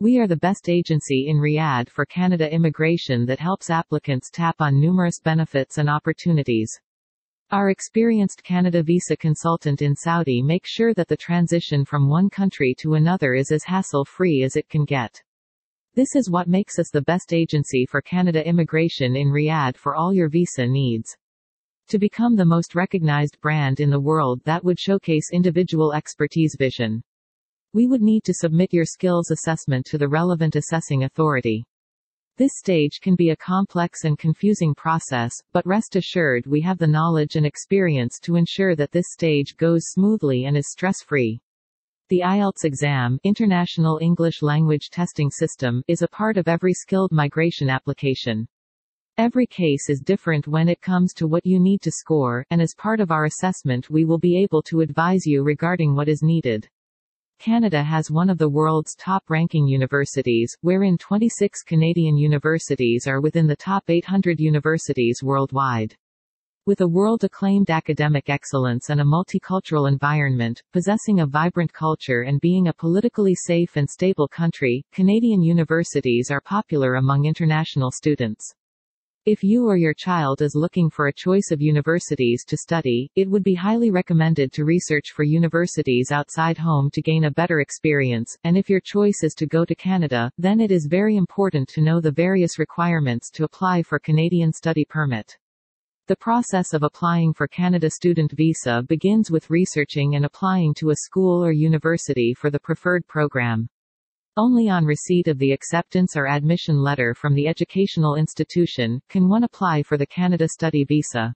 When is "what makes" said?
16.30-16.78